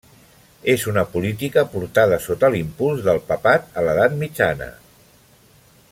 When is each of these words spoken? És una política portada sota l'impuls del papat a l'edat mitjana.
És 0.73 0.85
una 0.91 1.03
política 1.09 1.65
portada 1.75 2.19
sota 2.25 2.51
l'impuls 2.57 3.05
del 3.09 3.21
papat 3.29 3.69
a 3.83 3.87
l'edat 3.89 4.19
mitjana. 4.23 4.71